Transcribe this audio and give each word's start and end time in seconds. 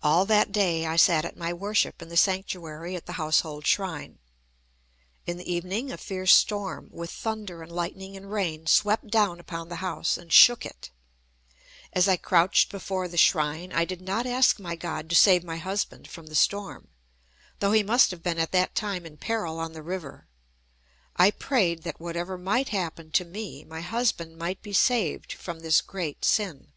All 0.00 0.26
that 0.26 0.52
day 0.52 0.86
I 0.86 0.94
sat 0.94 1.24
at 1.24 1.36
my 1.36 1.52
worship 1.52 2.00
in 2.00 2.08
the 2.08 2.16
sanctuary 2.16 2.94
at 2.94 3.06
the 3.06 3.14
household 3.18 3.66
shrine. 3.66 4.20
In 5.26 5.38
the 5.38 5.52
evening 5.52 5.90
a 5.90 5.96
fierce 5.98 6.32
storm, 6.32 6.88
with 6.92 7.10
thunder 7.10 7.60
and 7.60 7.72
lightning 7.72 8.16
and 8.16 8.30
rain, 8.30 8.68
swept 8.68 9.08
down 9.08 9.40
upon 9.40 9.68
the 9.68 9.82
house 9.82 10.16
and 10.16 10.32
shook 10.32 10.64
it. 10.64 10.90
As 11.92 12.06
I 12.06 12.16
crouched 12.16 12.70
before 12.70 13.08
the 13.08 13.16
shrine, 13.16 13.72
I 13.72 13.84
did 13.84 14.00
not 14.00 14.24
ask 14.24 14.60
my 14.60 14.76
God 14.76 15.10
to 15.10 15.16
save 15.16 15.42
my 15.42 15.56
husband 15.56 16.06
from 16.08 16.26
the 16.28 16.36
storm, 16.36 16.86
though 17.58 17.72
he 17.72 17.82
must 17.82 18.12
have 18.12 18.22
been 18.22 18.38
at 18.38 18.52
that 18.52 18.76
time 18.76 19.04
in 19.04 19.16
peril 19.16 19.58
on 19.58 19.72
the 19.72 19.82
river. 19.82 20.28
I 21.16 21.32
prayed 21.32 21.82
that 21.82 21.98
whatever 21.98 22.38
might 22.38 22.68
happen 22.68 23.10
to 23.10 23.24
me, 23.24 23.64
my 23.64 23.80
husband 23.80 24.36
might 24.38 24.62
be 24.62 24.72
saved 24.72 25.32
from 25.32 25.58
this 25.58 25.80
great 25.80 26.24
sin. 26.24 26.70